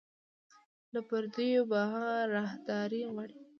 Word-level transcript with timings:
له 0.93 0.99
پردیو 1.07 1.61
به 1.69 1.79
هغه 1.93 2.13
راهداري 2.35 3.01
غواړي 3.11 3.37